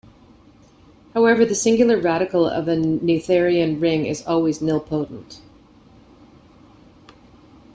However, 1.13 1.45
the 1.45 1.53
singular 1.53 1.95
radical 1.95 2.47
of 2.47 2.67
a 2.67 2.75
Noetherian 2.75 3.79
ring 3.79 4.07
is 4.07 4.25
always 4.25 4.57
nilpotent. 4.57 5.41